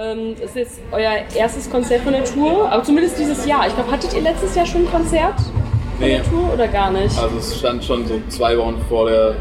Ähm, 0.00 0.34
das 0.40 0.50
ist 0.50 0.56
jetzt 0.56 0.80
euer 0.92 1.12
erstes 1.36 1.68
Konzert 1.68 2.00
von 2.02 2.12
der 2.14 2.24
Tour, 2.24 2.70
aber 2.72 2.82
zumindest 2.82 3.18
dieses 3.18 3.44
Jahr. 3.44 3.66
Ich 3.66 3.74
glaube, 3.74 3.90
hattet 3.90 4.14
ihr 4.14 4.22
letztes 4.22 4.54
Jahr 4.54 4.64
schon 4.64 4.82
ein 4.86 4.90
Konzert 4.90 5.34
von 5.38 5.52
Nee. 5.98 6.16
der 6.16 6.24
Tour 6.24 6.54
oder 6.54 6.68
gar 6.68 6.90
nicht? 6.90 7.18
Also 7.18 7.36
es 7.36 7.58
stand 7.58 7.84
schon 7.84 8.06
so 8.06 8.18
zwei 8.30 8.56
Wochen 8.56 8.80
vor 8.88 9.10
der 9.10 9.34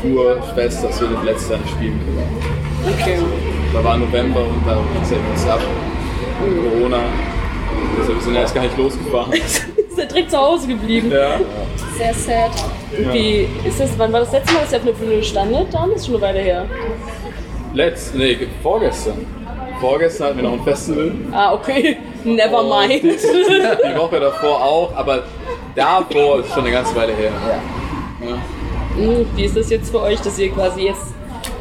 Tour 0.00 0.40
fest, 0.54 0.84
dass 0.84 1.00
wir 1.00 1.08
das 1.08 1.24
letztes 1.24 1.50
Jahr 1.50 1.58
nicht 1.58 1.70
spielen 1.70 1.98
können. 2.04 2.94
Okay. 2.96 3.18
Da 3.72 3.82
war 3.82 3.96
November 3.96 4.40
und 4.40 4.64
da 4.64 4.74
ging 4.74 5.32
es 5.34 5.44
ja 5.44 5.54
ab. 5.54 5.60
Und 6.44 6.70
Corona. 6.78 6.98
Deshalb 7.98 8.20
sind 8.20 8.34
wir 8.34 8.40
jetzt 8.40 8.54
gar 8.54 8.62
nicht 8.62 8.78
losgefahren. 8.78 9.32
ist 9.32 9.98
er 9.98 10.06
direkt 10.06 10.30
zu 10.30 10.38
Hause 10.38 10.68
geblieben. 10.68 11.10
Ja. 11.10 11.40
Sehr 11.98 12.14
sad. 12.14 12.52
Wie 13.12 13.48
ist 13.66 13.80
das, 13.80 13.90
wann 13.98 14.12
war 14.12 14.20
das 14.20 14.30
letzte 14.30 14.52
Mal, 14.54 14.60
dass 14.60 14.72
ihr 14.72 14.78
auf 14.78 14.84
einer 14.84 14.92
Bühne 14.92 15.22
standet? 15.24 15.74
Dann 15.74 15.90
ist 15.90 16.06
schon 16.06 16.14
eine 16.16 16.24
Weile 16.24 16.38
her. 16.38 16.66
Letzt, 17.74 18.14
nee, 18.14 18.36
vorgestern. 18.62 19.41
Vorgestern 19.82 20.28
hatten 20.28 20.36
wir 20.36 20.44
noch 20.44 20.52
ein 20.52 20.62
Festival. 20.62 21.10
Ah, 21.32 21.54
okay. 21.54 21.96
Never 22.24 22.60
Und 22.62 22.68
mind. 22.68 23.02
Die, 23.02 23.08
die 23.92 23.98
Woche 23.98 24.20
davor 24.20 24.62
auch, 24.62 24.94
aber 24.94 25.24
davor 25.74 26.38
ist 26.38 26.50
schon 26.50 26.60
eine 26.60 26.70
ganze 26.70 26.94
Weile 26.94 27.12
her. 27.12 27.32
Ja. 28.24 28.36
Hm, 28.96 29.26
Wie 29.34 29.44
ist 29.44 29.56
das 29.56 29.70
jetzt 29.70 29.90
für 29.90 30.00
euch, 30.02 30.20
dass 30.20 30.38
ihr 30.38 30.52
quasi 30.52 30.82
jetzt 30.82 31.12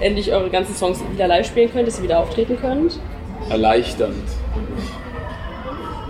endlich 0.01 0.31
eure 0.31 0.51
ganzen 0.51 0.75
Songs 0.75 0.99
wieder 1.11 1.27
live 1.27 1.47
spielen 1.47 1.71
könnt, 1.71 1.87
dass 1.87 1.97
ihr 1.97 2.03
wieder 2.03 2.19
auftreten 2.19 2.59
könnt? 2.61 2.99
Erleichternd. 3.49 4.13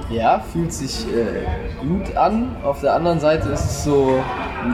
Ja, 0.09 0.43
fühlt 0.51 0.73
sich 0.73 1.05
äh, 1.15 1.45
gut 1.87 2.17
an. 2.17 2.57
Auf 2.65 2.81
der 2.81 2.93
anderen 2.93 3.21
Seite 3.21 3.47
ist 3.47 3.63
es 3.63 3.83
so 3.85 4.21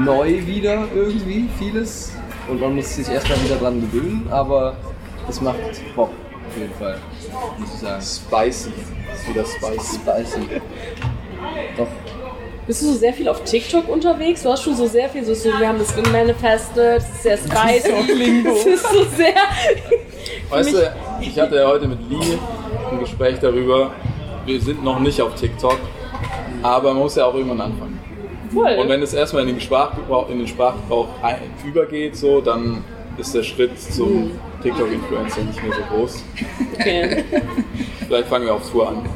neu 0.04 0.44
wieder 0.48 0.86
irgendwie, 0.96 1.48
vieles. 1.60 2.14
Und 2.50 2.62
man 2.62 2.76
muss 2.76 2.96
sich 2.96 3.08
erstmal 3.08 3.40
wieder 3.44 3.58
dran 3.58 3.80
gewöhnen, 3.80 4.28
aber 4.32 4.76
es 5.30 5.40
macht 5.40 5.60
Bock, 5.96 6.10
auf 6.48 6.58
jeden 6.58 6.74
Fall, 6.74 7.00
muss 7.58 7.74
ich 7.74 7.80
sagen. 7.80 8.02
Spicy. 8.02 8.70
Ist 9.14 9.30
wieder 9.30 9.46
spicy. 9.46 9.96
Spicy. 9.96 10.62
Doch. 11.78 11.88
Bist 12.66 12.82
du 12.82 12.88
so 12.88 12.94
sehr 12.94 13.14
viel 13.14 13.30
auf 13.30 13.44
TikTok 13.44 13.88
unterwegs? 13.88 14.44
Du 14.44 14.50
hast 14.50 14.64
schon 14.64 14.76
so 14.76 14.88
sehr 14.88 15.08
viel, 15.10 15.24
so, 15.24 15.34
so 15.34 15.50
wir 15.58 15.68
haben 15.68 15.80
das 15.80 15.96
gemanifestet, 15.96 16.98
es 16.98 17.10
ist 17.10 17.24
sehr 17.24 17.38
spicy. 17.38 17.92
Es 18.46 18.66
ist 18.66 18.92
so 18.92 19.04
sehr. 19.16 19.36
Weißt 20.50 20.74
du, 20.74 20.94
ich 21.22 21.40
hatte 21.40 21.56
ja 21.56 21.68
heute 21.68 21.88
mit 21.88 22.00
Lee 22.10 22.38
ein 22.92 23.00
Gespräch 23.00 23.40
darüber. 23.40 23.92
Wir 24.46 24.60
sind 24.60 24.84
noch 24.84 25.00
nicht 25.00 25.22
auf 25.22 25.36
TikTok, 25.36 25.80
aber 26.62 26.94
man 26.94 27.04
muss 27.04 27.16
ja 27.16 27.26
auch 27.26 27.36
irgendwann 27.36 27.62
anfangen. 27.62 28.00
Voll. 28.54 28.76
Und 28.76 28.90
wenn 28.90 29.02
es 29.02 29.14
erstmal 29.14 29.44
in 29.44 29.50
den 29.50 29.62
Sprachgebrauch, 29.62 30.30
in 30.30 30.40
den 30.40 30.48
Sprachgebrauch 30.48 31.08
übergeht, 31.66 32.16
so, 32.16 32.42
dann 32.42 32.84
ist 33.18 33.34
der 33.34 33.44
Schritt 33.44 33.80
zum 33.80 34.32
TikTok-Influencer 34.62 35.42
nicht 35.42 35.64
mehr 35.64 35.74
so 35.74 35.82
groß. 35.96 36.24
Okay. 36.74 37.24
Vielleicht 38.08 38.28
fangen 38.28 38.46
wir 38.46 38.54
auf 38.54 38.70
Tour 38.72 38.90
an. 38.90 39.10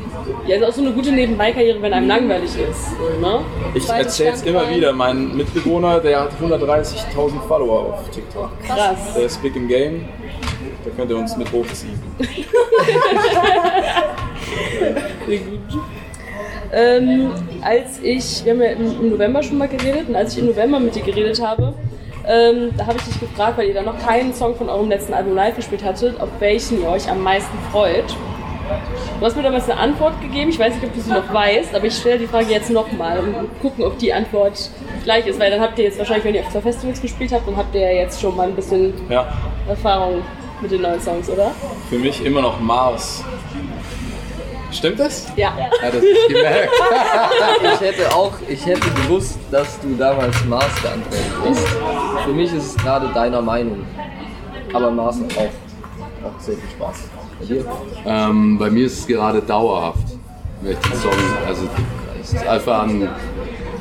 Ja, 0.47 0.57
ist 0.57 0.63
auch 0.63 0.73
so 0.73 0.81
eine 0.81 0.91
gute 0.91 1.11
Nebenbei-Karriere, 1.11 1.81
wenn 1.81 1.93
einem 1.93 2.07
langweilig 2.07 2.51
ist. 2.57 2.91
Ne? 3.21 3.39
Ich 3.73 3.87
erzähle 3.87 4.31
es 4.31 4.41
immer 4.43 4.69
wieder. 4.69 4.93
Mein 4.93 5.35
Mitbewohner, 5.35 5.99
der 5.99 6.21
hat 6.21 6.31
130.000 6.41 7.41
Follower 7.47 7.93
auf 7.93 8.09
TikTok. 8.09 8.49
Krass. 8.65 9.13
Der 9.15 9.25
ist 9.25 9.41
big 9.41 9.55
im 9.55 9.67
Game. 9.67 10.05
Da 10.83 10.91
könnt 10.95 11.11
ihr 11.11 11.17
uns 11.17 11.37
mit 11.37 11.51
hochziehen. 11.51 11.99
Sehr 15.27 15.37
gut. 15.37 15.59
Ähm, 16.73 17.31
als 17.61 17.99
ich, 18.01 18.45
wir 18.45 18.53
haben 18.53 18.61
ja 18.61 18.71
im 18.71 19.09
November 19.09 19.43
schon 19.43 19.57
mal 19.57 19.67
geredet, 19.67 20.07
und 20.07 20.15
als 20.15 20.33
ich 20.33 20.39
im 20.39 20.47
November 20.47 20.79
mit 20.79 20.95
dir 20.95 21.03
geredet 21.03 21.41
habe, 21.41 21.73
ähm, 22.27 22.69
da 22.77 22.85
habe 22.87 22.97
ich 22.97 23.03
dich 23.03 23.19
gefragt, 23.19 23.57
weil 23.57 23.67
ihr 23.69 23.73
da 23.73 23.81
noch 23.81 23.97
keinen 23.99 24.33
Song 24.33 24.55
von 24.55 24.69
eurem 24.69 24.89
letzten 24.89 25.13
Album 25.13 25.35
live 25.35 25.55
gespielt 25.55 25.83
hattet, 25.83 26.19
auf 26.19 26.29
welchen 26.39 26.81
ihr 26.81 26.89
euch 26.89 27.09
am 27.09 27.21
meisten 27.21 27.57
freut. 27.71 28.15
Du 29.19 29.25
hast 29.25 29.35
mir 29.35 29.43
damals 29.43 29.69
eine 29.69 29.79
Antwort 29.79 30.21
gegeben, 30.21 30.49
ich 30.49 30.57
weiß 30.57 30.75
nicht, 30.75 30.83
ob 30.85 30.93
du 30.93 31.01
sie 31.01 31.11
noch 31.11 31.33
weißt, 31.33 31.75
aber 31.75 31.85
ich 31.85 31.93
stelle 31.95 32.19
die 32.19 32.27
Frage 32.27 32.51
jetzt 32.51 32.69
nochmal 32.69 33.19
und 33.19 33.61
gucken, 33.61 33.83
ob 33.83 33.97
die 33.97 34.13
Antwort 34.13 34.69
gleich 35.03 35.27
ist, 35.27 35.39
weil 35.39 35.51
dann 35.51 35.59
habt 35.59 35.77
ihr 35.77 35.85
jetzt 35.85 35.97
wahrscheinlich, 35.99 36.23
wenn 36.25 36.35
ihr 36.35 36.41
auf 36.41 36.49
zwei 36.51 36.61
Festivals 36.61 37.01
gespielt 37.01 37.33
habt, 37.33 37.47
dann 37.47 37.57
habt 37.57 37.75
ihr 37.75 37.81
ja 37.81 37.91
jetzt 38.01 38.21
schon 38.21 38.35
mal 38.35 38.47
ein 38.47 38.55
bisschen 38.55 38.93
Ja, 39.09 39.27
Erfahrung 39.67 40.21
mit 40.61 40.71
den 40.71 40.81
neuen 40.83 41.01
Songs, 41.01 41.29
oder? 41.29 41.51
für 41.89 41.97
mich 41.97 42.23
immer 42.25 42.41
noch 42.41 42.59
Mars. 42.61 43.23
Stimmt 44.71 44.99
das? 44.99 45.27
Ja. 45.35 45.53
Ja, 45.57 45.69
das 45.81 45.95
hab 45.95 46.03
ich 46.03 46.27
gemerkt. 46.33 46.71
ich 47.73 47.79
hätte 47.81 48.15
auch, 48.15 48.33
ich 48.47 48.65
hätte 48.65 48.89
gewusst, 48.91 49.37
dass 49.51 49.79
du 49.81 49.95
damals 49.95 50.43
Mars 50.45 50.81
geantwortet 50.81 51.25
hast. 51.45 52.25
Für 52.25 52.33
mich 52.33 52.53
ist 52.53 52.65
es 52.65 52.77
gerade 52.77 53.09
deiner 53.13 53.41
Meinung. 53.41 53.85
Aber 54.73 54.91
Mars 54.91 55.17
auch, 55.35 56.27
auch 56.27 56.39
sehr 56.39 56.55
viel 56.55 56.69
Spaß. 56.69 57.09
Bei 57.39 57.45
dir? 57.45 57.65
Ähm, 58.05 58.57
bei 58.57 58.69
mir 58.69 58.85
ist 58.85 58.99
es 58.99 59.07
gerade 59.07 59.41
dauerhaft, 59.41 60.07
wenn 60.61 60.71
ich 60.71 60.77
den 60.79 60.95
Song, 60.95 61.11
also 61.45 61.67
es 62.21 62.33
ist 62.33 62.47
einfach 62.47 62.83
ein, 62.83 63.09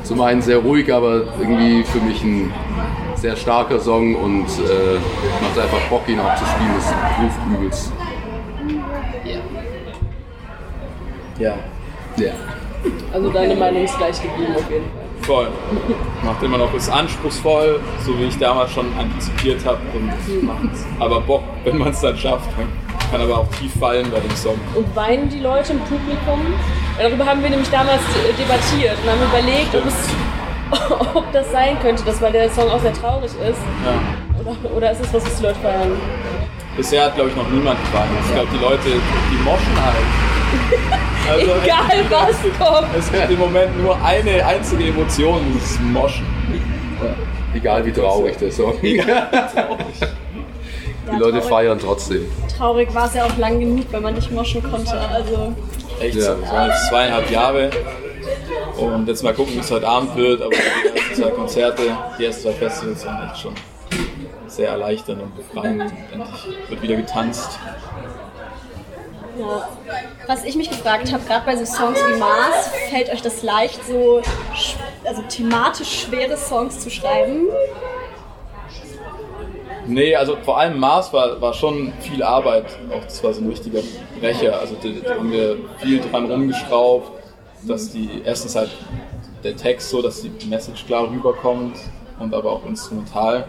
zum 0.03 0.21
einen 0.22 0.43
sehr 0.43 0.59
ruhig, 0.59 0.93
aber 0.93 1.22
irgendwie 1.39 1.84
für 1.84 2.01
mich 2.01 2.22
ein 2.25 2.53
sehr 3.15 3.37
starker 3.37 3.78
Song 3.78 4.17
und 4.17 4.47
äh, 4.47 4.99
macht 5.43 5.59
einfach 5.59 5.81
Bock, 5.89 6.09
ihn 6.09 6.19
auch 6.19 6.34
zu 6.34 6.45
spielen, 6.47 6.75
das 6.75 7.22
ruft 7.22 7.59
übelst. 7.59 7.93
Ja. 11.41 11.55
Ja. 12.17 12.33
Also 13.12 13.31
deine 13.31 13.56
Meinung 13.56 13.84
ist 13.84 13.97
gleich 13.97 14.21
geblieben 14.21 14.55
auf 14.55 14.71
jeden 14.71 14.84
Fall. 14.84 15.01
Voll. 15.23 15.49
Macht 16.23 16.43
immer 16.43 16.59
noch, 16.59 16.73
ist 16.75 16.91
anspruchsvoll, 16.91 17.81
so 18.05 18.19
wie 18.19 18.25
ich 18.25 18.39
damals 18.39 18.73
schon 18.73 18.87
antizipiert 18.99 19.65
habe. 19.65 19.78
Und 19.95 20.45
macht's 20.45 20.84
aber 20.99 21.21
Bock, 21.21 21.43
wenn 21.65 21.78
man 21.78 21.89
es 21.89 22.01
dann 22.01 22.17
schafft. 22.17 22.49
Kann 23.11 23.21
aber 23.21 23.39
auch 23.39 23.49
tief 23.59 23.73
fallen 23.78 24.11
bei 24.11 24.21
dem 24.21 24.34
Song. 24.37 24.55
Und 24.75 24.95
weinen 24.95 25.28
die 25.28 25.41
Leute 25.41 25.73
im 25.73 25.81
Publikum? 25.81 26.41
Darüber 26.99 27.27
haben 27.27 27.43
wir 27.43 27.51
nämlich 27.51 27.71
damals 27.71 28.01
äh, 28.01 28.33
debattiert 28.34 28.97
und 29.03 29.11
haben 29.11 29.22
überlegt, 29.31 29.75
ob, 29.75 29.87
es, 29.87 31.15
ob 31.17 31.33
das 31.33 31.51
sein 31.51 31.77
könnte, 31.81 32.05
dass 32.05 32.21
weil 32.21 32.33
der 32.33 32.49
Song 32.51 32.71
auch 32.71 32.81
sehr 32.81 32.93
traurig 32.93 33.31
ist. 33.33 33.61
Ja. 33.84 34.41
Oder, 34.41 34.77
oder 34.77 34.93
ist 34.93 35.01
es 35.01 35.12
was, 35.12 35.25
was 35.25 35.37
die 35.37 35.43
Leute 35.43 35.59
feiern? 35.61 35.93
Bisher 36.77 37.05
hat, 37.05 37.15
glaube 37.15 37.31
ich, 37.31 37.37
noch 37.37 37.49
niemand 37.49 37.78
geweint. 37.87 38.11
Ich 38.27 38.34
glaube, 38.34 38.49
die 38.55 38.62
Leute, 38.62 38.89
die 38.89 39.45
moschen 39.45 39.84
halt. 39.84 40.30
Also, 41.29 41.53
Egal 41.63 42.05
was 42.11 42.37
kommt. 42.59 42.89
Es 42.99 43.11
gibt 43.13 43.31
im 43.31 43.39
Moment 43.39 43.83
nur 43.83 43.97
eine 44.03 44.45
einzige 44.45 44.85
Emotion, 44.89 45.41
das 45.55 45.71
ist 45.73 45.81
Moschen. 45.83 46.27
Egal 47.55 47.85
wie 47.85 47.93
traurig 47.93 48.37
der 48.37 48.51
Song. 48.53 48.75
Die 48.83 48.97
Leute 51.17 51.39
traurig. 51.39 51.45
feiern 51.45 51.79
trotzdem. 51.81 52.27
Traurig 52.57 52.95
war 52.95 53.07
es 53.07 53.15
ja 53.15 53.25
auch 53.25 53.37
lang 53.39 53.59
genug, 53.59 53.87
wenn 53.91 54.03
man 54.03 54.15
nicht 54.15 54.31
moschen 54.31 54.63
konnte. 54.63 54.93
Also 54.99 55.53
Echt 56.01 56.15
Ja. 56.17 56.23
so. 56.23 56.41
Das 56.41 56.53
waren 56.53 56.69
jetzt 56.71 56.89
zweieinhalb 56.89 57.31
Jahre. 57.31 57.71
Und 58.79 59.09
jetzt 59.09 59.23
mal 59.25 59.35
gucken, 59.35 59.55
wie 59.55 59.59
es 59.59 59.71
heute 59.71 59.89
Abend 59.89 60.15
wird. 60.17 60.41
Aber 60.43 60.51
die 60.51 60.99
ersten 60.99 61.15
zwei 61.23 61.31
Konzerte, 61.31 61.83
die 62.19 62.25
ersten 62.27 62.43
zwei 62.45 62.53
Festivals 62.53 63.05
waren 63.07 63.29
echt 63.31 63.41
schon 63.41 63.53
sehr 64.47 64.69
erleichternd 64.71 65.23
und 65.23 65.37
befreiend. 65.37 65.83
Und 65.83 65.93
endlich 66.13 66.47
wird 66.69 66.83
wieder 66.83 66.97
getanzt. 66.97 67.59
Ja. 69.41 69.69
Was 70.27 70.45
ich 70.45 70.56
mich 70.56 70.71
gefragt 70.71 71.12
habe, 71.12 71.25
gerade 71.25 71.47
bei 71.47 71.56
so 71.56 71.65
Songs 71.65 71.99
wie 72.06 72.19
Mars, 72.19 72.69
fällt 72.91 73.11
euch 73.11 73.23
das 73.23 73.43
leicht, 73.43 73.84
so 73.87 74.23
also 75.05 75.23
thematisch 75.23 76.03
schwere 76.03 76.37
Songs 76.37 76.81
zu 76.81 76.91
schreiben? 76.91 77.49
Nee, 79.87 80.15
also 80.15 80.37
vor 80.43 80.59
allem 80.59 80.78
Mars 80.78 81.12
war, 81.12 81.41
war 81.41 81.53
schon 81.55 81.93
viel 82.01 82.23
Arbeit. 82.23 82.67
Auch 82.93 83.03
das 83.05 83.25
war 83.25 83.33
so 83.33 83.41
ein 83.41 83.49
richtiger 83.49 83.81
Brecher. 84.21 84.61
Also 84.61 84.77
da, 84.81 84.89
da 84.89 85.15
haben 85.17 85.33
wir 85.33 85.57
viel 85.78 86.01
dran 86.01 86.31
rumgeschraubt, 86.31 87.11
dass 87.67 87.91
die 87.91 88.22
erstens 88.25 88.55
halt 88.55 88.71
der 89.43 89.57
Text 89.57 89.91
so, 89.91 90.03
dass 90.03 90.22
die 90.22 90.47
Message 90.47 90.87
klar 90.87 91.11
rüberkommt 91.11 91.77
und 92.19 92.34
aber 92.34 92.53
auch 92.53 92.67
instrumental. 92.67 93.47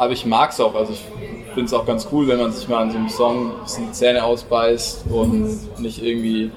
Aber 0.00 0.14
ich 0.14 0.24
mag 0.24 0.50
es 0.50 0.58
auch. 0.60 0.74
Also 0.74 0.94
ich 0.94 1.04
finde 1.52 1.66
es 1.66 1.74
auch 1.74 1.84
ganz 1.84 2.08
cool, 2.10 2.26
wenn 2.26 2.38
man 2.38 2.50
sich 2.52 2.66
mal 2.68 2.78
an 2.78 2.90
so 2.90 2.96
einem 2.96 3.10
Song 3.10 3.50
ein 3.50 3.62
bisschen 3.64 3.86
die 3.88 3.92
Zähne 3.92 4.24
ausbeißt 4.24 5.04
und 5.10 5.78
nicht 5.78 6.02
irgendwie 6.02 6.50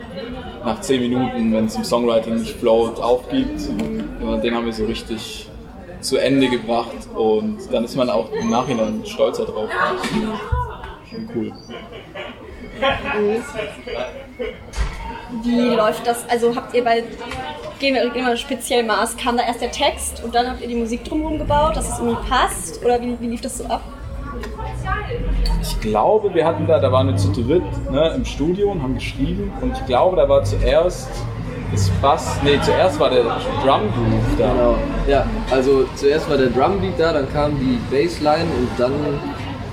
nach 0.64 0.80
10 0.80 1.02
Minuten, 1.02 1.54
wenn 1.54 1.66
es 1.66 1.76
im 1.76 1.84
Songwriting 1.84 2.36
nicht 2.36 2.56
float, 2.56 3.02
aufgibt. 3.02 3.60
Sondern 3.60 4.42
den 4.42 4.56
haben 4.56 4.66
wir 4.66 4.72
so 4.72 4.86
richtig 4.86 5.50
zu 6.00 6.16
Ende 6.16 6.48
gebracht 6.48 7.10
und 7.16 7.58
dann 7.70 7.84
ist 7.84 7.98
man 7.98 8.10
auch 8.10 8.32
im 8.32 8.50
Nachhinein 8.50 9.02
stolzer 9.06 9.44
drauf. 9.44 9.70
Schon 11.10 11.30
cool. 11.36 11.52
Wie 15.42 15.76
läuft 15.76 16.06
das? 16.06 16.28
Also 16.30 16.56
habt 16.56 16.74
ihr 16.74 16.84
bei, 16.84 17.04
gehen 17.80 17.96
wir, 17.96 18.10
gehen 18.10 18.26
wir 18.26 18.38
speziell 18.38 18.84
Mars, 18.84 19.18
kam 19.18 19.38
da 19.38 19.44
erst 19.44 19.62
der 19.62 19.72
Text 19.72 20.24
und 20.24 20.36
dann 20.36 20.50
habt 20.50 20.62
ihr 20.62 20.68
die 20.68 20.76
Musik 20.76 21.04
drumherum 21.04 21.40
gebaut, 21.40 21.76
dass 21.76 21.94
es 21.94 22.00
irgendwie 22.00 22.30
passt? 22.30 22.84
Oder 22.84 23.02
wie, 23.02 23.20
wie 23.20 23.28
lief 23.28 23.42
das 23.42 23.58
so 23.58 23.66
ab? 23.66 23.82
Ich 25.62 25.80
glaube, 25.80 26.34
wir 26.34 26.46
hatten 26.46 26.68
da, 26.68 26.80
da 26.80 26.92
waren 26.92 27.08
wir 27.08 27.16
zu 27.16 27.32
dritt 27.32 27.64
ne, 27.92 28.14
im 28.16 28.26
Studio 28.26 28.72
und 28.72 28.84
haben 28.84 28.96
geschrieben 28.96 29.52
und 29.62 29.78
ich 29.78 29.86
glaube, 29.86 30.16
da 30.16 30.28
war 30.28 30.44
zuerst 30.44 31.10
das 31.72 31.90
Bass, 32.02 32.38
nee, 32.44 32.60
zuerst 32.62 33.00
war 33.00 33.10
der 33.10 33.24
Drum 33.24 33.42
Groove 33.64 34.38
da. 34.38 34.52
Genau. 34.52 34.76
Ja, 35.08 35.26
also 35.50 35.86
zuerst 35.96 36.30
war 36.30 36.38
der 36.38 36.50
Drumbeat 36.50 37.00
da, 37.00 37.14
dann 37.14 37.32
kam 37.34 37.58
die 37.60 37.80
Bassline 37.90 38.46
und 38.60 38.70
dann 38.78 38.94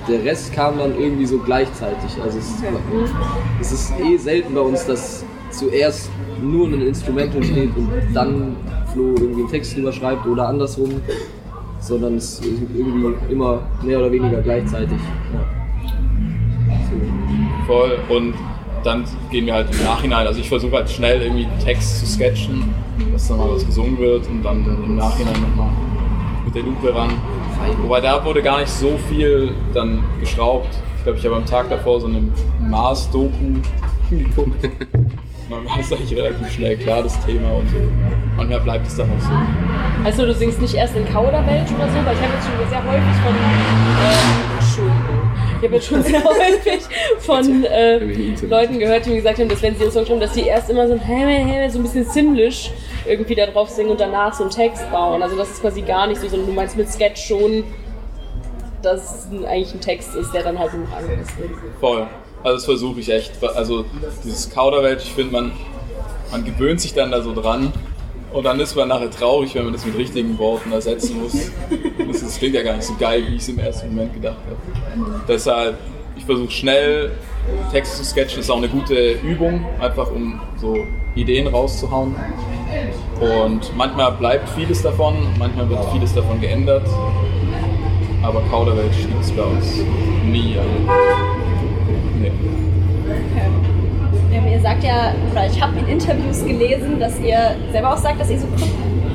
der 0.07 0.23
Rest 0.23 0.51
kam 0.53 0.79
dann 0.79 0.99
irgendwie 0.99 1.25
so 1.25 1.37
gleichzeitig. 1.37 2.19
Also 2.23 2.39
es, 2.39 2.49
ist, 2.49 2.63
es 3.59 3.71
ist 3.71 3.99
eh 3.99 4.17
selten 4.17 4.55
bei 4.55 4.61
uns, 4.61 4.85
dass 4.85 5.23
zuerst 5.51 6.09
nur 6.41 6.67
ein 6.67 6.81
Instrumental 6.81 7.43
steht 7.43 7.75
und 7.75 7.89
dann 8.13 8.55
Flo 8.93 9.15
irgendwie 9.19 9.41
einen 9.41 9.51
Text 9.51 9.75
drüber 9.75 9.91
schreibt 9.91 10.25
oder 10.25 10.47
andersrum, 10.47 10.89
sondern 11.79 12.15
es 12.15 12.39
ist 12.39 12.45
irgendwie 12.75 13.13
immer 13.29 13.61
mehr 13.83 13.99
oder 13.99 14.11
weniger 14.11 14.41
gleichzeitig. 14.41 14.97
Ja. 15.33 15.61
Voll. 17.67 17.97
Und 18.09 18.33
dann 18.83 19.03
gehen 19.29 19.45
wir 19.45 19.53
halt 19.53 19.67
im 19.71 19.83
Nachhinein. 19.83 20.27
Also 20.27 20.39
ich 20.39 20.49
versuche 20.49 20.73
halt 20.73 20.89
schnell 20.89 21.21
irgendwie 21.21 21.47
Text 21.63 21.99
zu 21.99 22.05
sketchen, 22.05 22.73
dass 23.13 23.27
dann 23.27 23.37
mal 23.37 23.51
was 23.51 23.65
gesungen 23.65 23.97
wird 23.99 24.27
und 24.27 24.43
dann 24.43 24.65
im 24.65 24.95
Nachhinein 24.95 25.35
nochmal 25.41 25.69
mit 26.45 26.55
der 26.55 26.63
Lupe 26.63 26.93
ran. 26.93 27.11
Wobei 27.83 28.01
da 28.01 28.23
wurde 28.25 28.41
gar 28.41 28.59
nicht 28.59 28.71
so 28.71 28.97
viel 29.09 29.51
dann 29.73 30.03
geschraubt. 30.19 30.69
Ich 30.97 31.03
glaube, 31.03 31.19
ich 31.19 31.25
habe 31.25 31.35
am 31.35 31.45
Tag 31.45 31.69
davor 31.69 32.01
so 32.01 32.07
eine 32.07 32.21
Mars-Doku 32.59 33.31
geguckt. 34.09 34.69
Man 35.51 35.65
weiß 35.65 35.91
eigentlich 35.91 36.17
relativ 36.17 36.49
schnell 36.49 36.77
klar 36.77 37.03
das 37.03 37.25
Thema 37.25 37.51
und 37.51 37.69
so. 37.69 37.75
Manchmal 38.37 38.61
bleibt 38.61 38.87
es 38.87 38.95
dann 38.95 39.09
auch 39.11 39.21
so. 39.21 39.31
Also 40.05 40.25
du 40.25 40.33
singst 40.33 40.61
nicht 40.61 40.75
erst 40.75 40.95
in 40.95 41.05
Kauderwelsch 41.05 41.69
oder 41.71 41.89
so, 41.89 42.05
weil 42.05 42.15
ich 42.15 42.21
habe 42.21 42.33
jetzt 42.35 42.47
schon 42.47 42.69
sehr 42.69 42.85
häufig 42.85 43.17
von 43.21 43.35
äh, 43.99 44.31
Entschuldigung. 44.61 45.31
Ich 45.57 45.65
habe 45.65 45.75
jetzt 45.75 45.87
schon 45.87 46.03
sehr 46.03 46.23
häufig 46.23 46.81
von 47.19 47.65
äh, 47.65 48.45
Leuten 48.45 48.79
gehört, 48.79 49.05
die 49.05 49.09
mir 49.09 49.17
gesagt 49.17 49.39
haben, 49.39 49.49
dass 49.49 49.61
wenn 49.61 49.75
sie 49.75 49.81
ihren 49.81 49.91
Song 49.91 50.05
schreiben, 50.05 50.21
dass 50.21 50.31
die 50.31 50.43
erst 50.43 50.69
immer 50.69 50.87
so 50.87 50.93
ein 50.93 51.01
Häme, 51.01 51.33
Häme, 51.33 51.69
so 51.69 51.79
ein 51.79 51.83
bisschen 51.83 52.07
ziemlich 52.07 52.71
irgendwie 53.05 53.35
da 53.35 53.45
drauf 53.45 53.69
singen 53.69 53.89
und 53.89 53.99
danach 53.99 54.33
so 54.33 54.43
einen 54.43 54.51
Text 54.51 54.89
bauen. 54.89 55.21
Also 55.21 55.35
das 55.35 55.51
ist 55.51 55.61
quasi 55.61 55.81
gar 55.81 56.07
nicht 56.07 56.21
so, 56.21 56.29
sondern 56.29 56.47
du 56.47 56.53
meinst 56.53 56.77
mit 56.77 56.89
Sketch 56.89 57.27
schon, 57.27 57.65
dass 58.81 59.27
es 59.27 59.45
eigentlich 59.45 59.73
ein 59.73 59.81
Text 59.81 60.15
ist, 60.15 60.33
der 60.33 60.43
dann 60.43 60.57
halt 60.57 60.73
nur 60.73 60.87
angepasst 60.97 61.37
wird. 61.37 61.51
Voll. 61.81 62.07
Also 62.43 62.55
das 62.55 62.65
versuche 62.65 62.99
ich 62.99 63.09
echt. 63.09 63.31
Also 63.43 63.85
dieses 64.23 64.49
Kauderwelsch, 64.49 65.03
ich 65.03 65.13
finde, 65.13 65.31
man, 65.33 65.51
man 66.31 66.43
gewöhnt 66.43 66.81
sich 66.81 66.93
dann 66.93 67.11
da 67.11 67.21
so 67.21 67.33
dran. 67.33 67.71
Und 68.33 68.45
dann 68.45 68.59
ist 68.61 68.75
man 68.75 68.87
nachher 68.87 69.11
traurig, 69.11 69.55
wenn 69.55 69.65
man 69.65 69.73
das 69.73 69.85
mit 69.85 69.97
richtigen 69.97 70.37
Worten 70.37 70.71
ersetzen 70.71 71.21
muss. 71.21 71.33
Das, 72.07 72.21
das 72.21 72.37
klingt 72.37 72.55
ja 72.55 72.63
gar 72.63 72.75
nicht 72.75 72.85
so 72.85 72.95
geil, 72.97 73.23
wie 73.27 73.35
ich 73.35 73.41
es 73.41 73.49
im 73.49 73.59
ersten 73.59 73.89
Moment 73.89 74.13
gedacht 74.13 74.37
habe. 74.45 75.21
Deshalb, 75.27 75.77
ich 76.15 76.23
versuche 76.23 76.51
schnell 76.51 77.11
Text 77.71 77.97
zu 77.97 78.05
sketchen, 78.05 78.39
ist 78.39 78.49
auch 78.49 78.57
eine 78.57 78.69
gute 78.69 79.13
Übung, 79.23 79.65
einfach 79.79 80.09
um 80.11 80.39
so 80.55 80.77
Ideen 81.15 81.47
rauszuhauen. 81.47 82.15
Und 83.19 83.75
manchmal 83.75 84.13
bleibt 84.13 84.47
vieles 84.49 84.81
davon, 84.81 85.15
manchmal 85.37 85.69
wird 85.69 85.83
vieles 85.91 86.13
davon 86.13 86.39
geändert. 86.39 86.87
Aber 88.23 88.41
Kauderwelsch 88.49 88.97
gibt 88.97 89.21
es 89.23 89.31
bei 89.31 89.43
uns 89.43 89.79
nie. 90.25 90.55
Also, 90.57 91.30
nee. 92.21 92.31
Ähm, 94.33 94.47
ihr 94.47 94.59
sagt 94.61 94.83
ja, 94.83 95.13
oder 95.31 95.47
ich 95.47 95.61
habe 95.61 95.77
in 95.79 95.87
Interviews 95.87 96.45
gelesen, 96.45 96.99
dass 96.99 97.19
ihr 97.19 97.55
selber 97.71 97.93
auch 97.93 97.97
sagt, 97.97 98.19
dass 98.21 98.29
ihr 98.29 98.39
so 98.39 98.47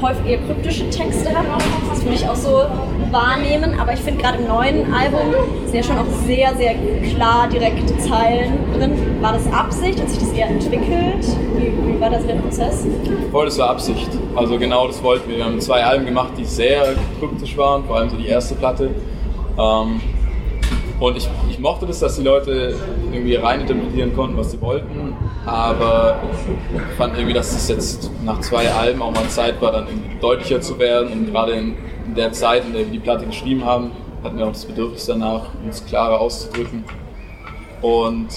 häufig 0.03 0.27
eher 0.27 0.39
kryptische 0.39 0.91
Texte 0.91 1.31
habt. 1.31 1.63
Das 1.91 2.03
würde 2.03 2.15
ich 2.15 2.29
auch 2.29 2.37
so 2.37 2.65
wahrnehmen, 3.11 3.79
aber 3.79 3.95
ich 3.95 4.01
finde 4.01 4.23
gerade 4.23 4.39
im 4.39 4.49
neuen 4.49 4.93
Album 4.93 5.33
sind 5.65 5.75
ja 5.75 5.83
schon 5.83 5.99
auch 5.99 6.07
sehr, 6.27 6.55
sehr 6.57 6.75
klar 7.15 7.49
direkte 7.49 7.97
Zeilen 7.99 8.53
drin. 8.77 8.93
War 9.21 9.33
das 9.33 9.51
Absicht? 9.53 10.01
Hat 10.01 10.11
sich 10.11 10.19
das 10.19 10.33
eher 10.33 10.49
entwickelt? 10.49 11.25
Wie, 11.57 11.95
wie 11.95 12.01
war 12.01 12.11
das 12.11 12.27
der 12.27 12.35
Prozess? 12.35 12.87
Voll, 13.31 13.47
das 13.47 13.59
war 13.59 13.71
Absicht. 13.71 14.11
Also 14.35 14.59
genau 14.59 14.87
das 14.87 15.03
wollten 15.03 15.31
wir. 15.31 15.39
Wir 15.39 15.45
haben 15.45 15.61
zwei 15.61 15.83
Alben 15.85 16.05
gemacht, 16.05 16.33
die 16.37 16.45
sehr 16.45 16.95
kryptisch 17.19 17.57
waren, 17.57 17.85
vor 17.85 17.97
allem 17.97 18.11
so 18.11 18.17
die 18.17 18.27
erste 18.27 18.55
Platte. 18.55 18.91
Ähm, 19.59 20.01
und 20.99 21.17
ich, 21.17 21.29
ich 21.51 21.59
mochte 21.59 21.87
das, 21.87 22.01
dass 22.01 22.17
die 22.17 22.23
Leute 22.23 22.75
irgendwie 23.17 23.37
rein 23.37 23.63
interpretieren 23.63 24.15
konnten, 24.15 24.37
was 24.37 24.53
sie 24.53 24.61
wollten. 24.61 25.17
Aber 25.45 26.23
ich 26.75 26.97
fand 26.97 27.17
irgendwie, 27.17 27.35
dass 27.35 27.53
es 27.53 27.69
jetzt 27.69 28.11
nach 28.25 28.41
zwei 28.41 28.71
Alben 28.71 29.03
auch 29.03 29.13
mal 29.13 29.29
Zeit 29.29 29.61
war, 29.61 29.73
dann 29.73 29.87
deutlicher 30.21 30.61
zu 30.61 30.79
werden. 30.79 31.13
Und 31.13 31.33
gerade 31.33 31.53
in, 31.53 31.75
der 32.17 32.33
Zeit, 32.33 32.65
in 32.65 32.73
der 32.73 32.83
wir 32.83 32.93
die 32.93 32.99
Platte 32.99 33.27
geschrieben 33.27 33.65
haben, 33.65 33.91
hatten 34.23 34.39
wir 34.39 34.47
auch 34.47 34.53
das 34.53 34.65
Bedürfnis 34.65 35.07
danach, 35.07 35.49
uns 35.65 35.85
klarer 35.85 36.21
auszudrücken. 36.21 36.85
Und 37.83 38.29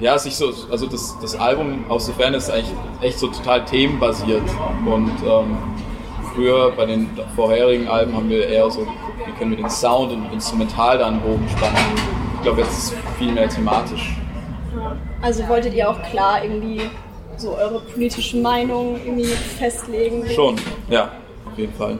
ja, 0.00 0.18
sich 0.18 0.36
so, 0.36 0.52
also 0.70 0.86
das, 0.86 1.16
das 1.20 1.36
Album 1.36 1.84
aus 1.88 2.06
der 2.06 2.14
Ferne 2.14 2.36
ist 2.36 2.50
eigentlich 2.50 2.72
echt 3.00 3.18
so 3.18 3.28
total 3.28 3.64
themenbasiert. 3.64 4.42
Und 4.84 5.12
ähm, 5.26 5.56
früher 6.34 6.70
bei 6.76 6.86
den 6.86 7.08
vorherigen 7.34 7.88
Alben 7.88 8.14
haben 8.14 8.28
wir 8.28 8.46
eher 8.46 8.70
so, 8.70 8.86
wie 9.26 9.32
können 9.38 9.50
wir 9.50 9.58
den 9.58 9.70
Sound 9.70 10.12
und 10.12 10.32
instrumental 10.32 10.98
da 10.98 11.06
an 11.06 11.20
glaube, 12.48 12.62
jetzt 12.62 12.78
ist 12.78 12.92
es 12.92 13.18
viel 13.18 13.32
mehr 13.32 13.48
thematisch. 13.48 14.16
Also 15.20 15.46
wolltet 15.48 15.74
ihr 15.74 15.88
auch 15.88 16.00
klar 16.10 16.42
irgendwie 16.42 16.80
so 17.36 17.54
eure 17.54 17.80
politische 17.80 18.38
Meinung 18.38 18.98
irgendwie 19.04 19.24
festlegen? 19.24 20.26
Schon, 20.30 20.56
ja, 20.88 21.12
auf 21.44 21.58
jeden 21.58 21.74
Fall. 21.74 21.98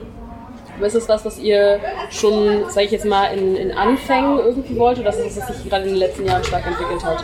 Aber 0.75 0.87
ist 0.87 0.95
das 0.95 1.07
was, 1.07 1.25
was 1.25 1.39
ihr 1.39 1.79
schon, 2.09 2.69
sage 2.69 2.85
ich 2.85 2.91
jetzt 2.91 3.05
mal, 3.05 3.25
in, 3.25 3.55
in 3.57 3.71
Anfängen 3.71 4.39
irgendwie 4.39 4.77
wollt 4.77 4.97
oder 4.97 5.09
ist 5.09 5.37
das, 5.37 5.49
was 5.49 5.57
sich 5.57 5.69
gerade 5.69 5.83
in 5.83 5.89
den 5.89 5.99
letzten 5.99 6.25
Jahren 6.25 6.43
stark 6.43 6.65
entwickelt 6.65 7.03
hat? 7.03 7.23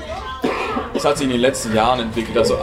Das 0.93 1.05
hat 1.05 1.17
sich 1.17 1.25
in 1.25 1.31
den 1.31 1.41
letzten 1.41 1.73
Jahren 1.73 2.01
entwickelt, 2.01 2.37
also 2.37 2.57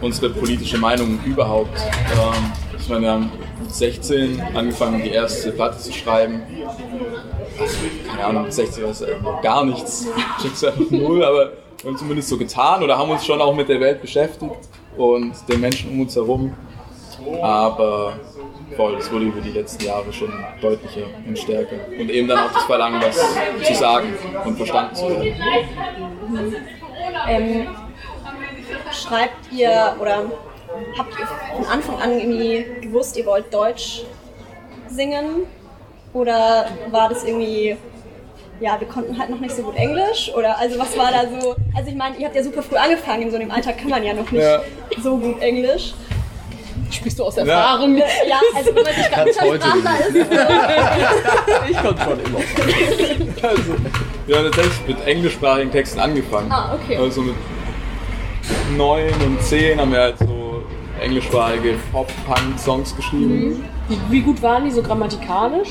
unsere 0.00 0.30
politische 0.30 0.76
Meinung 0.76 1.20
überhaupt. 1.24 1.78
Ähm, 2.12 2.52
ich 2.78 2.88
meine, 2.88 3.02
wir 3.02 3.12
haben 3.12 3.32
mit 3.60 3.74
16 3.74 4.42
angefangen, 4.54 5.02
die 5.02 5.10
erste 5.10 5.52
Platte 5.52 5.78
zu 5.78 5.92
schreiben. 5.92 6.42
Keine 8.08 8.24
Ahnung, 8.24 8.42
mit 8.44 8.52
16 8.52 8.82
war 8.84 8.90
es 8.90 9.00
äh, 9.02 9.18
noch 9.22 9.42
gar 9.42 9.64
nichts. 9.64 10.06
Einfach 10.42 10.90
null, 10.90 11.24
aber 11.24 11.52
wir 11.82 11.90
haben 11.90 11.98
zumindest 11.98 12.28
so 12.28 12.36
getan 12.36 12.82
oder 12.82 12.96
haben 12.98 13.10
uns 13.10 13.24
schon 13.24 13.40
auch 13.40 13.54
mit 13.54 13.68
der 13.68 13.80
Welt 13.80 14.00
beschäftigt 14.00 14.68
und 14.96 15.34
den 15.48 15.60
Menschen 15.60 15.90
um 15.90 16.00
uns 16.00 16.16
herum. 16.16 16.54
Aber 17.42 18.14
voll, 18.76 18.96
das 18.96 19.10
wurde 19.12 19.26
über 19.26 19.40
die 19.40 19.50
letzten 19.50 19.84
Jahre 19.84 20.12
schon 20.12 20.32
deutlicher 20.60 21.06
und 21.26 21.38
stärker. 21.38 21.76
Und 21.98 22.10
eben 22.10 22.28
dann 22.28 22.38
auch 22.38 22.52
das 22.52 22.64
Verlangen, 22.64 23.00
was 23.02 23.18
zu 23.66 23.74
sagen 23.74 24.14
und 24.44 24.56
verstanden 24.56 24.94
zu 24.94 25.08
werden. 25.10 25.34
Ähm, 27.28 27.66
schreibt 28.92 29.52
ihr 29.52 29.96
oder 30.00 30.24
habt 30.96 31.12
ihr 31.18 31.26
von 31.56 31.66
Anfang 31.66 31.98
an 32.00 32.18
irgendwie 32.18 32.64
gewusst, 32.80 33.16
ihr 33.16 33.26
wollt 33.26 33.52
Deutsch 33.52 34.02
singen? 34.88 35.46
Oder 36.12 36.66
war 36.90 37.08
das 37.08 37.24
irgendwie, 37.24 37.76
ja, 38.60 38.78
wir 38.80 38.88
konnten 38.88 39.18
halt 39.18 39.30
noch 39.30 39.40
nicht 39.40 39.54
so 39.54 39.62
gut 39.62 39.76
Englisch? 39.76 40.32
Oder 40.36 40.58
also 40.58 40.78
was 40.78 40.96
war 40.98 41.10
da 41.12 41.22
so? 41.40 41.54
Also 41.76 41.88
ich 41.88 41.94
meine, 41.94 42.16
ihr 42.16 42.26
habt 42.26 42.34
ja 42.36 42.42
super 42.42 42.62
früh 42.62 42.76
angefangen, 42.76 43.22
in 43.22 43.30
so 43.30 43.36
einem 43.36 43.50
Alter 43.50 43.72
kann 43.72 43.90
man 43.90 44.02
ja 44.02 44.12
noch 44.12 44.30
nicht 44.30 44.42
Ja. 44.42 44.60
so 45.02 45.16
gut 45.16 45.40
Englisch. 45.40 45.94
Sprichst 46.90 47.18
du 47.20 47.24
aus 47.24 47.36
Erfahrung? 47.36 47.96
Ja, 47.96 48.40
also 48.54 48.74
wenn 48.74 48.82
man 48.82 48.92
sich 48.94 49.10
Kann's 49.10 49.40
heute 49.40 49.64
ist. 49.64 50.26
Ich 51.70 51.76
konnte 51.80 52.02
schon 52.02 52.20
immer. 52.20 53.48
Also, 53.48 53.74
wir 54.26 54.36
haben 54.36 54.44
tatsächlich 54.46 54.86
mit 54.88 55.06
englischsprachigen 55.06 55.70
Texten 55.70 56.00
angefangen. 56.00 56.50
Ah, 56.50 56.74
okay. 56.74 56.96
Also 56.96 57.22
mit 57.22 57.36
9 58.76 59.04
und 59.24 59.40
10 59.42 59.80
haben 59.80 59.92
wir 59.92 60.00
halt 60.00 60.18
so 60.18 60.62
englischsprachige 61.00 61.76
Pop-Punk-Songs 61.92 62.96
geschrieben. 62.96 63.64
Wie, 63.88 63.98
wie 64.10 64.20
gut 64.20 64.42
waren 64.42 64.64
die 64.64 64.70
so 64.72 64.82
grammatikalisch? 64.82 65.68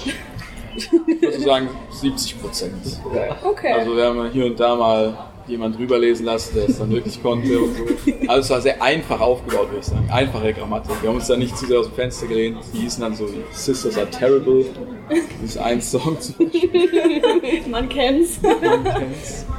Ich 0.75 0.91
würde 0.91 1.39
sagen 1.39 1.69
70 1.91 2.41
Prozent. 2.41 3.01
Okay. 3.43 3.73
Also 3.73 3.95
wir 3.95 4.05
haben 4.05 4.31
hier 4.31 4.45
und 4.45 4.59
da 4.59 4.75
mal 4.75 5.17
jemand 5.49 5.77
drüber 5.77 5.97
lesen 5.97 6.25
lassen, 6.25 6.55
der 6.55 6.69
es 6.69 6.77
dann 6.77 6.91
wirklich 6.91 7.21
konnte 7.21 7.59
und 7.59 7.75
so. 7.75 7.83
Also 8.27 8.41
es 8.41 8.49
war 8.51 8.61
sehr 8.61 8.81
einfach 8.81 9.19
aufgebaut, 9.19 9.69
würde 9.69 9.79
ich 9.79 9.85
sagen. 9.85 10.07
Einfache 10.11 10.53
Grammatik. 10.53 11.01
Wir 11.01 11.09
haben 11.09 11.15
uns 11.15 11.27
da 11.27 11.35
nicht 11.35 11.57
zu 11.57 11.65
sehr 11.65 11.79
aus 11.79 11.87
dem 11.87 11.95
Fenster 11.95 12.27
gelehnt. 12.27 12.57
Die 12.73 12.79
hießen 12.81 13.01
dann 13.01 13.15
so 13.15 13.27
Sisters 13.51 13.97
are 13.97 14.09
terrible. 14.09 14.65
Das 15.09 15.49
ist 15.51 15.57
ein 15.57 15.81
Song 15.81 16.19
zum 16.21 16.35
Beispiel. 16.37 17.67
Man 17.69 17.89
kennt's. 17.89 18.39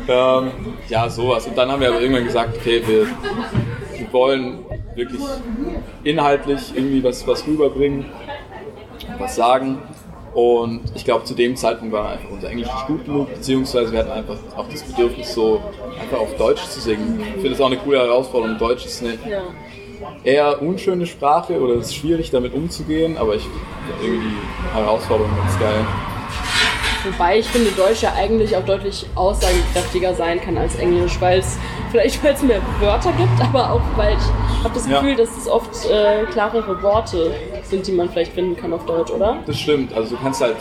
Ähm, 0.09 0.51
ja, 0.89 1.09
sowas. 1.09 1.47
Und 1.47 1.59
dann 1.59 1.71
haben 1.71 1.81
wir 1.81 1.89
aber 1.89 2.01
irgendwann 2.01 2.25
gesagt, 2.25 2.57
okay, 2.57 2.83
wir, 2.87 3.07
wir 3.99 4.13
wollen 4.13 4.61
wirklich 4.95 5.21
inhaltlich 6.05 6.73
irgendwie 6.75 7.03
was, 7.03 7.27
was 7.27 7.47
rüberbringen, 7.47 8.07
was 9.19 9.37
sagen. 9.37 9.79
Und 10.35 10.83
ich 10.95 11.05
glaube, 11.05 11.25
zu 11.25 11.35
dem 11.35 11.57
Zeitpunkt 11.57 11.93
war 11.93 12.11
einfach 12.11 12.31
unser 12.31 12.51
Englisch 12.51 12.69
nicht 12.73 12.87
gut 12.87 13.05
genug, 13.05 13.35
beziehungsweise 13.35 13.91
wir 13.91 14.01
hatten 14.01 14.13
einfach 14.13 14.37
auch 14.57 14.69
das 14.69 14.83
Bedürfnis, 14.83 15.35
so 15.35 15.61
einfach 16.01 16.19
auf 16.19 16.37
Deutsch 16.37 16.63
zu 16.67 16.81
singen. 16.81 17.21
Ich 17.21 17.33
finde 17.35 17.51
das 17.51 17.61
auch 17.61 17.67
eine 17.67 17.79
coole 17.79 17.99
Herausforderung. 17.99 18.57
Deutsch 18.59 18.87
ist 18.87 19.03
eine 19.03 19.19
ja. 19.29 19.43
eher 20.23 20.63
unschöne 20.63 21.07
Sprache 21.07 21.61
oder 21.61 21.75
es 21.75 21.87
ist 21.87 21.97
schwierig 21.97 22.31
damit 22.31 22.55
umzugehen, 22.55 23.19
aber 23.19 23.35
ich 23.35 23.43
finde 23.43 24.05
irgendwie 24.05 24.29
die 24.29 24.75
Herausforderung 24.75 25.33
ganz 25.37 25.59
geil. 25.59 25.85
Wobei 27.05 27.39
ich 27.39 27.47
finde, 27.47 27.71
Deutsch 27.71 28.03
ja 28.03 28.13
eigentlich 28.15 28.55
auch 28.57 28.65
deutlich 28.65 29.07
aussagekräftiger 29.15 30.15
sein 30.15 30.41
kann 30.41 30.59
als 30.59 30.77
Englisch, 30.77 31.19
weil 31.21 31.39
es 31.39 31.59
vielleicht 31.91 32.23
weil 32.23 32.35
es 32.35 32.43
mehr 32.43 32.61
Wörter 32.79 33.13
gibt, 33.13 33.41
aber 33.41 33.73
auch 33.73 33.81
weil 33.97 34.13
ich 34.13 34.50
habe 34.65 34.75
das 34.75 34.87
Ja. 34.89 35.01
Gefühl, 35.01 35.17
dass 35.17 35.37
es 35.37 35.49
oft 35.49 35.71
äh, 35.91 36.25
klarere 36.31 36.83
Worte 36.83 37.33
sind, 37.65 37.87
die 37.87 37.93
man 37.93 38.09
vielleicht 38.09 38.33
finden 38.33 38.57
kann 38.57 38.73
auf 38.73 38.85
Deutsch, 38.87 39.11
oder? 39.11 39.39
Das 39.47 39.59
stimmt. 39.59 39.93
Also 39.95 40.17
du 40.17 40.23
kannst 40.23 40.41
halt 40.41 40.57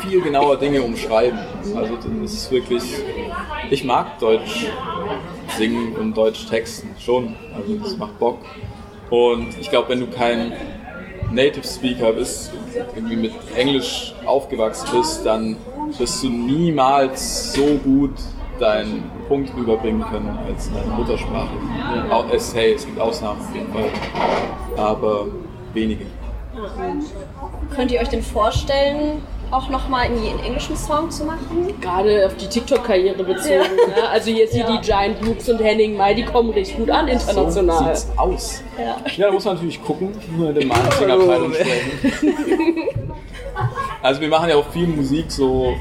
viel 0.00 0.20
genauer 0.20 0.56
Dinge 0.56 0.82
umschreiben. 0.82 1.38
Also 1.76 1.96
das 2.22 2.32
ist 2.32 2.50
wirklich, 2.50 2.82
ich 3.70 3.84
mag 3.84 4.18
Deutsch 4.18 4.66
singen 5.56 5.94
und 5.96 6.16
Deutsch 6.16 6.46
texten 6.48 6.90
schon. 6.98 7.34
Also 7.54 7.74
das 7.82 7.96
macht 7.96 8.18
Bock. 8.18 8.38
Und 9.10 9.58
ich 9.60 9.68
glaube, 9.70 9.90
wenn 9.90 10.00
du 10.00 10.06
kein 10.06 10.52
Native 11.30 11.66
Speaker 11.66 12.12
bist, 12.12 12.50
irgendwie 12.94 13.16
mit 13.16 13.32
Englisch 13.56 14.14
aufgewachsen 14.24 14.88
bist, 14.92 15.24
dann 15.24 15.56
wirst 15.98 16.22
du 16.22 16.28
niemals 16.30 17.52
so 17.52 17.78
gut 17.84 18.12
deinen 18.58 19.10
Punkt 19.32 19.56
rüberbringen 19.56 20.04
können 20.10 20.38
als 20.46 20.70
deine 20.70 20.92
Muttersprache. 20.92 21.48
Auch 22.10 22.26
es, 22.30 22.54
hey, 22.54 22.74
es 22.74 22.84
gibt 22.84 23.00
Ausnahmen 23.00 23.40
auf 23.40 23.54
jeden 23.54 23.72
Fall, 23.72 23.88
aber 24.76 25.24
wenige. 25.72 26.04
Könnt 27.74 27.90
ihr 27.92 28.00
euch 28.02 28.10
denn 28.10 28.22
vorstellen, 28.22 29.22
auch 29.50 29.70
nochmal 29.70 30.04
einen 30.04 30.38
englischen 30.44 30.76
Song 30.76 31.10
zu 31.10 31.24
machen? 31.24 31.72
Gerade 31.80 32.26
auf 32.26 32.36
die 32.36 32.46
TikTok-Karriere 32.46 33.24
bezogen. 33.24 33.74
Ne? 33.88 34.06
Also 34.10 34.30
jetzt 34.30 34.52
hier 34.52 34.64
Ja. 34.64 34.76
die 34.76 34.86
Giant 34.86 35.20
Books 35.22 35.48
und 35.48 35.60
Henning 35.62 35.96
Mai, 35.96 36.12
die 36.12 36.24
kommen 36.26 36.50
richtig 36.50 36.76
gut 36.76 36.90
an 36.90 37.08
international. 37.08 37.96
sieht's 37.96 38.12
aus. 38.18 38.62
Ja. 38.78 38.96
Ja, 39.16 39.26
da 39.28 39.32
muss 39.32 39.46
man 39.46 39.54
natürlich 39.54 39.82
gucken, 39.82 40.10
nur 40.36 40.50
in 40.50 40.56
der 40.56 40.66
Marketingabteilung 40.66 41.54
sprechen. 41.54 42.76
Also 44.02 44.20
wir 44.20 44.28
machen 44.28 44.48
ja 44.48 44.56
auch 44.56 44.68
viel 44.70 44.88
Musik 44.88 45.30
so 45.30 45.74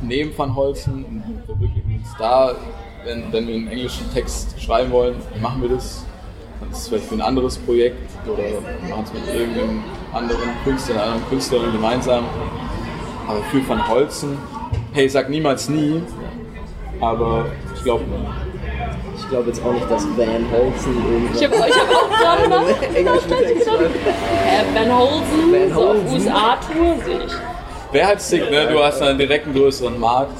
neben 0.00 0.36
Van 0.36 0.54
Holzen 0.54 1.03
da, 2.18 2.54
wenn, 3.04 3.32
wenn 3.32 3.46
wir 3.46 3.54
einen 3.54 3.68
englischen 3.68 4.12
Text 4.12 4.60
schreiben 4.60 4.90
wollen, 4.90 5.14
dann 5.32 5.42
machen 5.42 5.62
wir 5.62 5.68
das. 5.70 6.04
Das 6.70 6.78
ist 6.80 6.88
vielleicht 6.88 7.06
für 7.06 7.14
ein 7.16 7.20
anderes 7.20 7.58
Projekt 7.58 7.98
oder 8.26 8.38
wir 8.38 8.88
machen 8.88 9.04
es 9.04 9.12
mit 9.12 9.34
irgendeinem 9.34 9.82
anderen 10.12 10.50
Künstler, 10.64 10.94
einer 10.94 11.04
anderen 11.04 11.28
Künstlerin 11.28 11.72
gemeinsam. 11.72 12.24
Aber 13.28 13.42
für 13.50 13.66
Van 13.68 13.86
Holzen, 13.88 14.38
hey, 14.92 15.08
sag 15.08 15.28
niemals 15.28 15.68
nie, 15.68 16.02
aber 17.00 17.46
ich 17.74 17.82
glaube, 17.82 18.04
Ich 19.16 19.28
glaube 19.28 19.48
jetzt 19.48 19.62
auch 19.64 19.72
nicht, 19.72 19.90
dass 19.90 20.04
Van 20.16 20.46
Holzen 20.52 20.96
irgendwas. 21.12 21.40
Ich 21.40 21.46
habe 21.46 21.56
hab 21.58 21.94
auch 21.94 22.10
gerade 22.18 22.48
noch 22.48 22.82
englischen 22.94 23.28
Text 23.28 23.68
schreibt. 23.68 23.96
äh, 23.96 24.74
Van 24.74 24.98
Holzen, 24.98 25.52
Van 25.52 25.74
so 25.74 25.80
auf 25.80 25.88
Holzen. 25.96 26.14
USA-Tour 26.14 27.04
sehe 27.04 27.24
ich. 27.26 27.32
wer 27.92 28.06
halt 28.06 28.20
sick, 28.20 28.50
ne? 28.50 28.68
Du 28.70 28.82
hast 28.82 29.02
einen 29.02 29.18
direkt 29.18 29.46
einen 29.46 29.54
größeren 29.54 29.98
Markt. 29.98 30.38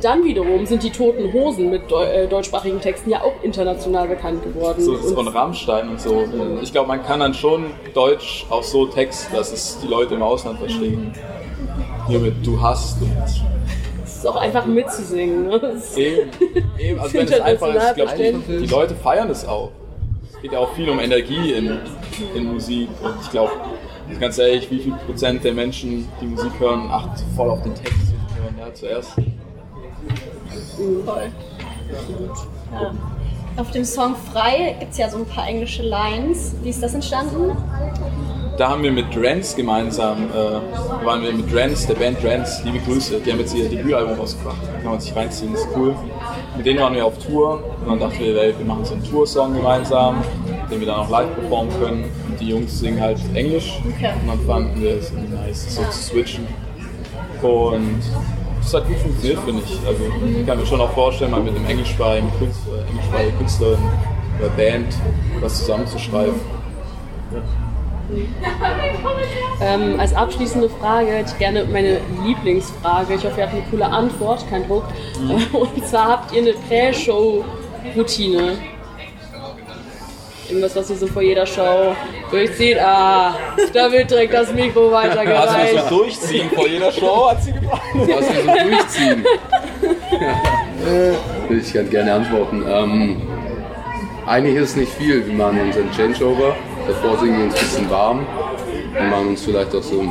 Dann 0.00 0.24
wiederum 0.24 0.66
sind 0.66 0.82
die 0.82 0.90
Toten 0.90 1.32
Hosen 1.32 1.70
mit 1.70 1.90
deu 1.90 2.04
äh, 2.04 2.26
deutschsprachigen 2.26 2.80
Texten 2.80 3.10
ja 3.10 3.22
auch 3.22 3.42
international 3.42 4.08
bekannt 4.08 4.42
geworden. 4.42 4.82
So 4.82 4.94
ist 4.94 5.14
von 5.14 5.28
Rammstein 5.28 5.88
und 5.88 6.00
so. 6.00 6.24
Ich 6.62 6.72
glaube, 6.72 6.88
man 6.88 7.02
kann 7.02 7.20
dann 7.20 7.34
schon 7.34 7.66
Deutsch 7.94 8.46
auch 8.50 8.62
so 8.62 8.86
texten, 8.86 9.34
dass 9.34 9.52
es 9.52 9.78
die 9.82 9.88
Leute 9.88 10.14
im 10.14 10.22
Ausland 10.22 10.58
verstehen. 10.58 11.12
Hier 12.08 12.18
mit 12.20 12.46
Du 12.46 12.60
hast 12.60 13.02
und 13.02 13.12
es 14.04 14.24
ist 14.24 14.26
auch 14.26 14.36
einfach 14.36 14.66
mitzusingen. 14.66 15.46
Ne? 15.46 15.80
Eben. 15.96 16.30
eben 16.78 16.98
also 16.98 17.14
wenn 17.14 17.26
es 17.26 17.40
einfach 17.40 17.74
ist, 17.74 17.94
glaube, 17.94 18.12
die, 18.16 18.56
die 18.58 18.66
Leute 18.66 18.94
feiern 18.94 19.30
es 19.30 19.46
auch. 19.46 19.70
Es 20.32 20.42
geht 20.42 20.52
ja 20.52 20.58
auch 20.58 20.72
viel 20.72 20.88
um 20.88 20.98
Energie 20.98 21.52
in, 21.52 21.78
in 22.34 22.52
Musik 22.52 22.88
und 23.02 23.14
ich 23.22 23.30
glaube, 23.30 23.52
ganz 24.18 24.38
ehrlich, 24.38 24.70
wie 24.70 24.78
viel 24.78 24.94
Prozent 25.06 25.44
der 25.44 25.52
Menschen, 25.52 26.08
die 26.20 26.26
Musik 26.26 26.52
hören, 26.58 26.88
achten 26.90 27.22
voll 27.36 27.50
auf 27.50 27.62
den 27.62 27.74
Text 27.74 27.94
und 27.94 28.42
hören 28.42 28.56
ja 28.58 28.74
zuerst. 28.74 29.12
Voll. 31.04 31.32
Ja. 32.72 32.94
Auf 33.56 33.70
dem 33.72 33.84
Song 33.84 34.14
Frei 34.32 34.76
gibt 34.78 34.92
es 34.92 34.98
ja 34.98 35.10
so 35.10 35.18
ein 35.18 35.24
paar 35.26 35.48
englische 35.48 35.82
Lines. 35.82 36.54
Wie 36.62 36.70
ist 36.70 36.82
das 36.82 36.94
entstanden? 36.94 37.56
Da 38.56 38.70
haben 38.70 38.82
wir 38.82 38.90
mit 38.92 39.14
Drance 39.14 39.56
gemeinsam, 39.56 40.30
äh, 40.30 41.04
waren 41.04 41.22
wir 41.22 41.32
mit 41.32 41.52
Drance, 41.52 41.86
der 41.86 41.94
Band 41.94 42.22
Drance, 42.22 42.62
liebe 42.64 42.78
Grüße, 42.80 43.20
die 43.20 43.30
haben 43.30 43.38
jetzt 43.38 43.54
ihr 43.54 43.68
Debütalbum 43.68 44.18
rausgebracht, 44.18 44.56
da 44.64 44.80
kann 44.80 44.90
man 44.90 45.00
sich 45.00 45.14
reinziehen, 45.14 45.54
ist 45.54 45.68
cool. 45.76 45.94
Mit 46.56 46.66
denen 46.66 46.80
waren 46.80 46.92
wir 46.94 47.06
auf 47.06 47.16
Tour 47.24 47.62
und 47.80 47.88
dann 47.88 48.00
dachten 48.00 48.18
wir, 48.18 48.36
ey, 48.36 48.58
wir 48.58 48.66
machen 48.66 48.84
so 48.84 48.94
einen 48.94 49.04
Toursong 49.04 49.54
gemeinsam, 49.54 50.24
den 50.68 50.80
wir 50.80 50.88
dann 50.88 50.96
auch 51.00 51.08
live 51.08 51.32
performen 51.36 51.72
können. 51.80 52.04
Und 52.28 52.40
die 52.40 52.48
Jungs 52.48 52.80
singen 52.80 53.00
halt 53.00 53.18
Englisch 53.34 53.80
Okay. 53.96 54.10
und 54.22 54.28
dann 54.28 54.40
fanden 54.40 54.80
wir 54.80 54.96
es 54.96 55.12
irgendwie 55.12 55.34
nice, 55.36 55.74
so 55.76 55.82
zu 55.84 55.98
switchen. 55.98 56.46
Und 57.42 58.00
das 58.60 58.74
hat 58.74 58.86
gut 58.86 58.98
funktioniert, 58.98 59.40
finde 59.44 59.62
ich. 59.64 59.78
Also 59.86 60.02
ich 60.40 60.46
kann 60.46 60.58
mir 60.58 60.66
schon 60.66 60.80
auch 60.80 60.92
vorstellen, 60.92 61.30
mal 61.30 61.40
mit 61.40 61.54
einem 61.54 61.66
englischsprachigen 61.66 62.30
Künstler, 62.38 62.84
englischsprachigen 62.88 63.38
Künstler 63.38 63.78
oder 64.38 64.48
Band 64.50 64.94
was 65.40 65.58
zusammenzuschreiben. 65.58 66.34
Ähm, 69.60 70.00
als 70.00 70.14
abschließende 70.14 70.70
Frage 70.70 71.10
hätte 71.10 71.32
ich 71.32 71.38
gerne 71.38 71.64
meine 71.64 72.00
Lieblingsfrage. 72.24 73.14
Ich 73.14 73.24
hoffe, 73.24 73.40
ihr 73.40 73.46
habt 73.46 73.54
eine 73.54 73.64
coole 73.70 73.86
Antwort, 73.86 74.48
kein 74.48 74.66
Druck. 74.66 74.84
Und 75.52 75.86
zwar 75.86 76.08
habt 76.08 76.32
ihr 76.32 76.42
eine 76.42 76.52
Prä-Show-Routine. 76.52 78.56
Irgendwas, 80.48 80.74
was 80.76 80.88
ihr 80.90 80.96
so 80.96 81.06
vor 81.06 81.20
jeder 81.22 81.44
Show 81.44 81.94
durchzieht. 82.30 82.78
Ah, 82.80 83.34
da 83.74 83.92
wird 83.92 84.10
direkt 84.10 84.32
das 84.32 84.52
Mikro 84.52 84.88
Also 84.88 84.92
weitergereicht. 85.18 85.74
wir 85.74 85.82
so 85.82 85.98
durchziehen 85.98 86.50
vor 86.54 86.66
jeder 86.66 86.90
Show, 86.90 87.30
hat 87.30 87.42
sie 87.42 87.52
gefragt. 87.52 87.82
Was 87.94 88.08
wir 88.08 88.42
so 88.42 88.68
durchziehen. 88.70 89.24
Will 91.48 91.58
ich 91.58 91.72
ganz 91.72 91.90
gerne 91.90 92.14
antworten. 92.14 92.64
Ähm, 92.66 93.22
eigentlich 94.26 94.56
ist 94.56 94.70
es 94.70 94.76
nicht 94.76 94.92
viel. 94.92 95.26
Wir 95.26 95.34
machen 95.34 95.60
unseren 95.60 95.90
Changeover. 95.92 96.56
Davor 96.86 97.18
singen 97.18 97.38
wir 97.38 97.44
uns 97.46 97.54
ein 97.54 97.60
bisschen 97.60 97.90
warm. 97.90 98.26
und 98.98 99.10
machen 99.10 99.28
uns 99.28 99.42
vielleicht 99.44 99.74
auch 99.74 99.82
so 99.82 100.02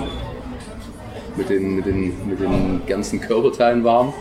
mit 1.36 1.50
den, 1.50 1.76
mit 1.78 1.86
den, 1.86 2.30
mit 2.30 2.40
den 2.40 2.82
ganzen 2.88 3.20
Körperteilen 3.22 3.84
warm. 3.84 4.14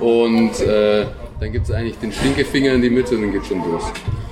Und 0.00 0.60
äh, 0.60 1.06
dann 1.40 1.52
gibt 1.52 1.66
es 1.68 1.72
eigentlich 1.74 1.98
den 1.98 2.12
Stinkefinger 2.12 2.72
in 2.72 2.82
die 2.82 2.90
Mitte 2.90 3.16
und 3.16 3.22
dann 3.22 3.32
geht 3.32 3.44
schon 3.46 3.58
los. 3.58 3.82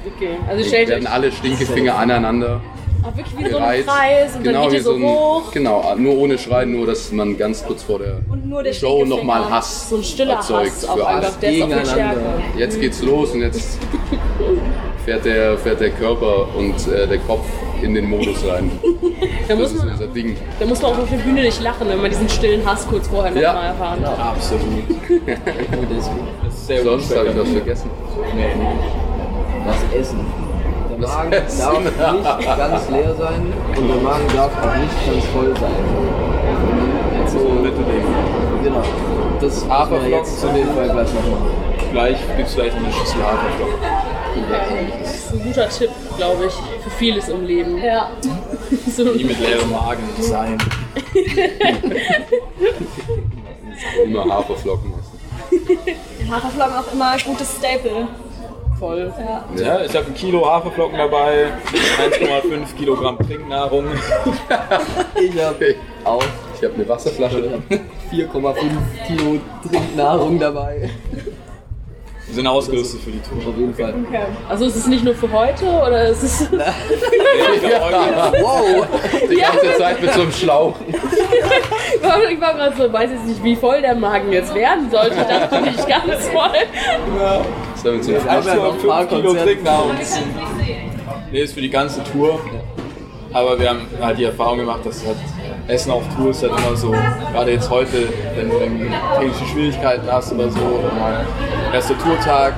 Okay, 0.06 0.28
also 0.48 0.58
Wir 0.58 0.64
stellt 0.64 0.88
werden 0.88 1.06
euch 1.06 1.12
alle 1.12 1.32
Stinkefinger 1.32 1.96
aneinander 1.98 2.60
auch 3.02 3.16
wirklich 3.16 3.38
wie 3.38 3.50
so 3.50 3.56
ein. 3.58 3.86
Kreis 3.86 4.36
und 4.36 4.44
dann 4.46 4.68
geht 4.70 4.82
so 4.82 4.94
ein- 4.94 5.02
hoch. 5.02 5.50
Genau, 5.52 5.94
nur 5.96 6.18
ohne 6.18 6.36
Schreien, 6.36 6.72
nur 6.72 6.86
dass 6.86 7.10
man 7.12 7.36
ganz 7.38 7.64
kurz 7.64 7.82
vor 7.82 7.98
der 7.98 8.18
Und 8.30 8.46
nur 8.46 8.62
der 8.62 8.74
Show 8.74 9.06
nochmal 9.06 9.48
Hass 9.48 9.88
So 9.88 9.96
ein 9.96 10.04
stiller 10.04 10.34
erzeugt 10.34 10.66
Hass 10.70 10.84
für 10.84 11.06
alle. 11.06 11.26
Gegeneinander. 11.40 12.42
Jetzt 12.58 12.78
geht's 12.78 13.02
los 13.02 13.30
und 13.32 13.40
jetzt 13.40 13.78
fährt 15.06 15.24
der, 15.24 15.56
fährt 15.56 15.80
der 15.80 15.90
Körper 15.92 16.48
und 16.54 16.74
äh, 16.88 17.06
der 17.06 17.18
Kopf 17.20 17.46
in 17.82 17.94
den 17.94 18.08
Modus 18.10 18.44
rein. 18.46 18.70
Da 19.48 19.56
Das 19.56 19.72
muss, 19.72 19.82
man, 19.82 19.92
unser 19.92 20.06
Ding. 20.08 20.36
da 20.60 20.66
muss 20.66 20.80
man 20.82 20.92
auch 20.92 20.98
auf 20.98 21.10
der 21.10 21.16
Bühne 21.16 21.42
nicht 21.42 21.60
lachen, 21.62 21.88
wenn 21.88 22.00
man 22.00 22.10
diesen 22.10 22.28
stillen 22.28 22.64
Hass 22.64 22.86
kurz 22.86 23.08
vorher 23.08 23.34
Ja. 23.36 23.48
nochmal 23.52 23.68
erfahren 23.70 24.06
hat. 24.06 24.18
Absolut. 24.18 24.62
Das 25.26 26.54
ist 26.54 26.66
sehr 26.68 26.82
Sonst 26.84 27.16
habe 27.16 27.28
ich 27.30 27.36
was 27.38 27.48
vergessen. 27.48 27.90
Nee. 28.36 28.99
Das 29.66 29.76
Essen. 30.00 30.20
Der 30.90 30.98
Das 30.98 31.10
Magen 31.16 31.32
Essen. 31.32 31.60
darf 31.98 32.38
nicht 32.38 32.56
ganz 32.56 32.88
leer 32.90 33.14
sein 33.14 33.52
und 33.76 33.88
der 33.88 33.96
Magen 33.96 34.28
darf 34.34 34.52
auch 34.62 34.76
nicht 34.76 35.06
ganz 35.06 35.24
voll 35.26 35.54
sein. 35.56 35.84
So 37.28 37.38
ein 37.38 37.62
Mittelding. 37.62 38.04
Genau. 38.64 38.82
Das 39.40 39.64
müssen 39.64 40.02
wir 40.04 40.08
jetzt 40.10 40.44
auf 40.44 40.56
jeden 40.56 40.74
Fall 40.74 40.88
gleich 40.90 41.08
noch 41.14 41.26
machen. 41.30 41.50
Gleich 41.92 42.18
gibt 42.36 42.48
es 42.48 42.54
vielleicht 42.54 42.76
noch 42.76 42.84
eine 42.84 42.92
Schüssel 42.92 43.22
Haferflocken. 43.22 43.74
Das 45.02 45.14
ist 45.14 45.32
ein 45.32 45.40
guter 45.42 45.68
Tipp, 45.68 45.90
glaube 46.16 46.46
ich, 46.46 46.54
für 46.82 46.90
vieles 46.90 47.28
im 47.28 47.44
Leben. 47.44 47.78
Ja. 47.78 48.10
So, 48.96 49.02
Nie 49.04 49.24
mit 49.24 49.38
leerem 49.40 49.70
Magen 49.70 50.02
sein. 50.20 50.56
Immer 54.04 54.24
Haferflocken 54.34 54.92
essen. 54.92 56.30
Haferflocken 56.30 56.74
auch 56.76 56.92
immer 56.92 57.16
gutes 57.24 57.56
Staple. 57.56 58.06
Voll. 58.80 59.12
Ja. 59.18 59.44
Ja, 59.62 59.84
ich 59.84 59.94
habe 59.94 60.06
ein 60.06 60.14
Kilo 60.14 60.44
Haferflocken 60.44 60.96
dabei, 60.98 61.52
1,5 62.10 62.74
Kilogramm 62.76 63.18
Trinknahrung. 63.18 63.84
Ich 65.22 65.42
habe 65.42 65.74
auch 66.04 66.22
Ich 66.56 66.64
habe 66.64 66.74
eine 66.74 66.88
Wasserflasche. 66.88 67.60
4,5 68.10 68.56
Kilo 69.06 69.38
Trinknahrung 69.68 70.38
dabei. 70.40 70.90
Wir 72.30 72.36
sind 72.36 72.46
ausgerüstet 72.46 73.00
für 73.00 73.10
die 73.10 73.18
Tour. 73.18 73.38
Auf 73.52 73.58
jeden 73.58 73.74
Fall. 73.74 73.92
Okay. 74.06 74.20
Also 74.48 74.66
ist 74.66 74.76
es 74.76 74.86
nicht 74.86 75.02
nur 75.02 75.16
für 75.16 75.32
heute 75.32 75.64
oder 75.64 76.06
ist 76.10 76.22
es. 76.22 76.42
Ich 76.42 76.48
glaub, 76.48 77.82
heute- 77.82 78.40
Wow! 78.40 78.86
Die 79.28 79.34
ganze 79.34 79.76
Zeit 79.76 80.00
mit 80.00 80.12
so 80.14 80.20
einem 80.22 80.30
Schlauch. 80.32 80.76
ich 80.86 82.40
war 82.40 82.54
gerade 82.54 82.76
so, 82.76 82.92
weiß 82.92 83.10
jetzt 83.10 83.26
nicht, 83.26 83.42
wie 83.42 83.56
voll 83.56 83.80
der 83.82 83.96
Magen 83.96 84.30
jetzt 84.30 84.54
werden 84.54 84.88
sollte. 84.92 85.16
Ich 85.16 85.26
dachte 85.26 85.60
nicht 85.60 85.88
ganz 85.88 86.28
voll. 86.28 86.50
Das 87.74 87.84
haben 87.84 87.96
wir 87.96 88.02
so 88.04 88.12
ein 88.14 88.78
paar 88.86 89.00
1,5 89.00 89.08
Kilo 89.08 89.22
Konzerte. 89.22 89.46
Trinknahrung. 89.50 89.90
Nee, 91.32 91.40
ist 91.40 91.54
für 91.54 91.60
die 91.62 91.70
ganze 91.70 92.04
Tour. 92.04 92.38
Aber 93.32 93.58
wir 93.58 93.70
haben 93.70 93.80
halt 94.00 94.18
die 94.18 94.24
Erfahrung 94.24 94.58
gemacht, 94.58 94.80
dass 94.84 95.04
halt 95.04 95.16
Essen 95.70 95.92
auf 95.92 96.02
Tour 96.16 96.30
ist 96.30 96.42
halt 96.42 96.52
immer 96.58 96.76
so, 96.76 96.90
gerade 96.90 97.52
jetzt 97.52 97.70
heute, 97.70 98.08
wenn 98.34 98.50
du 98.50 98.56
irgendwie 98.56 98.90
technische 99.18 99.46
Schwierigkeiten 99.46 100.10
hast 100.10 100.32
oder 100.32 100.50
so, 100.50 100.60
oder 100.60 100.92
mal 100.94 101.24
erster 101.72 101.96
Tourtag, 101.98 102.54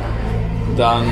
dann 0.76 1.04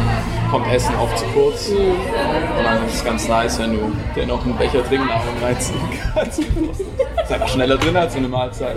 kommt 0.50 0.72
Essen 0.72 0.94
oft 0.96 1.18
zu 1.18 1.24
kurz. 1.26 1.68
Und 1.68 2.64
dann 2.64 2.86
ist 2.86 2.94
es 2.94 3.04
ganz 3.04 3.28
nice, 3.28 3.58
wenn 3.58 3.72
du 3.72 3.92
dir 4.14 4.26
noch 4.26 4.44
einen 4.44 4.56
Becher 4.56 4.84
Trinknahrung 4.84 5.34
reinziehen 5.42 5.78
kannst. 6.14 6.40
Ist 6.40 7.32
einfach 7.32 7.48
schneller 7.48 7.76
drin 7.76 7.96
als 7.96 8.12
so 8.14 8.18
eine 8.18 8.28
Mahlzeit. 8.28 8.76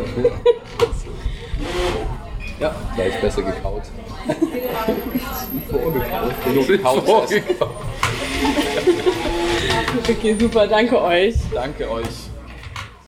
Ja, 2.60 2.76
gleich 2.96 3.20
besser 3.22 3.42
gekaut. 3.42 3.84
Genug 6.46 6.82
Couch 6.84 7.04
essen. 7.04 7.06
Vorgekaut. 7.06 7.70
Okay, 10.10 10.36
super, 10.38 10.68
danke 10.68 11.02
euch. 11.02 11.36
Danke 11.54 11.90
euch. 11.90 12.33